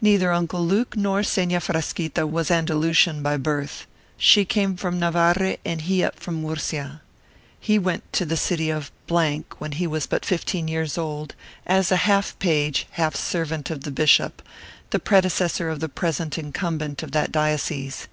Neither 0.00 0.32
Uncle 0.32 0.64
Luke 0.64 0.96
nor 0.96 1.20
Seña 1.20 1.60
Frasquita 1.60 2.26
was 2.26 2.50
Andalusian 2.50 3.22
by 3.22 3.36
birth: 3.36 3.86
she 4.16 4.46
came 4.46 4.74
from 4.74 4.98
Navarre, 4.98 5.58
and 5.66 5.82
he 5.82 6.02
from 6.16 6.40
Murcia. 6.40 7.02
He 7.60 7.78
went 7.78 8.10
to 8.14 8.24
the 8.24 8.38
city 8.38 8.70
of 8.70 8.90
when 9.10 9.72
he 9.72 9.86
was 9.86 10.06
but 10.06 10.24
fifteen 10.24 10.66
years 10.66 10.96
old, 10.96 11.34
as 11.66 11.90
half 11.90 12.38
page, 12.38 12.86
half 12.92 13.14
servant 13.14 13.68
of 13.68 13.82
the 13.82 13.90
bishop, 13.92 14.40
the 14.88 14.98
predecessor 14.98 15.68
of 15.68 15.80
the 15.80 15.90
present 15.90 16.38
incumbent 16.38 17.02
of 17.02 17.12
that 17.12 17.30
diocese. 17.30 18.08